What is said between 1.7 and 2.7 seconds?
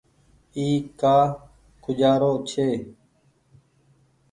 کوجآرو ڇي۔